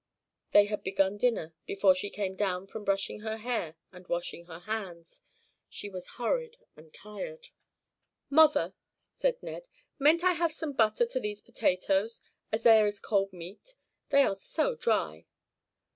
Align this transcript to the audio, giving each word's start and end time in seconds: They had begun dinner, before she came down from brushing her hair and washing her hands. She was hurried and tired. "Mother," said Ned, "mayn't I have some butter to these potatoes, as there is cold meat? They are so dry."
They 0.51 0.65
had 0.65 0.81
begun 0.83 1.17
dinner, 1.19 1.53
before 1.67 1.93
she 1.93 2.09
came 2.09 2.35
down 2.35 2.65
from 2.65 2.83
brushing 2.83 3.19
her 3.19 3.37
hair 3.37 3.75
and 3.91 4.07
washing 4.07 4.45
her 4.45 4.57
hands. 4.61 5.21
She 5.69 5.89
was 5.91 6.13
hurried 6.17 6.57
and 6.75 6.91
tired. 6.91 7.49
"Mother," 8.27 8.73
said 9.15 9.37
Ned, 9.43 9.67
"mayn't 9.99 10.23
I 10.23 10.31
have 10.31 10.51
some 10.53 10.73
butter 10.73 11.05
to 11.05 11.19
these 11.19 11.41
potatoes, 11.41 12.23
as 12.51 12.63
there 12.63 12.87
is 12.87 12.99
cold 12.99 13.31
meat? 13.31 13.75
They 14.09 14.23
are 14.23 14.33
so 14.33 14.73
dry." 14.73 15.27